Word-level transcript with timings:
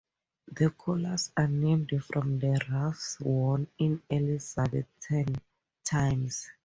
The 0.51 0.71
collars 0.71 1.31
are 1.37 1.47
named 1.47 1.91
from 2.03 2.39
the 2.39 2.59
ruffs 2.71 3.19
worn 3.19 3.67
in 3.77 4.01
Elizabethan 4.09 5.39
times. 5.85 6.49